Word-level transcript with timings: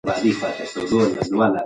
سود 0.73 1.11
مه 1.15 1.23
خورئ. 1.29 1.59